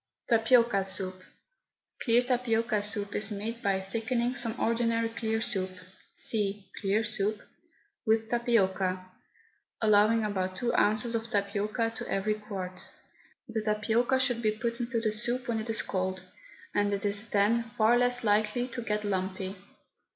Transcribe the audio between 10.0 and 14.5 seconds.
about two ounces of tapioca to every quart. The tapioca should be